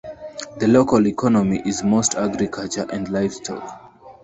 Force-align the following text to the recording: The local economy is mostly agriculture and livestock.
The 0.57 0.67
local 0.67 1.05
economy 1.05 1.61
is 1.63 1.83
mostly 1.83 2.21
agriculture 2.21 2.87
and 2.91 3.07
livestock. 3.09 4.19